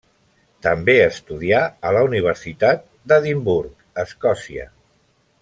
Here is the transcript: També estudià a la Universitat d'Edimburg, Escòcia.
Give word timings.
També 0.67 0.95
estudià 1.01 1.59
a 1.89 1.91
la 1.97 2.01
Universitat 2.07 2.83
d'Edimburg, 3.13 3.85
Escòcia. 4.07 4.67